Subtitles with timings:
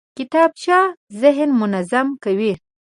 [0.17, 0.77] کتابچه
[1.21, 2.53] ذهن منظم کوي